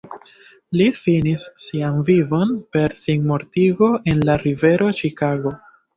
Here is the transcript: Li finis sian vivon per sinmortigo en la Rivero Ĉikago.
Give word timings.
Li 0.79 0.85
finis 0.99 1.43
sian 1.65 2.01
vivon 2.09 2.53
per 2.77 2.97
sinmortigo 3.03 3.91
en 4.15 4.25
la 4.31 4.39
Rivero 4.45 4.93
Ĉikago. 5.03 5.55